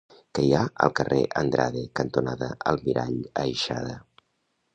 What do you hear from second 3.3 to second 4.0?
Aixada?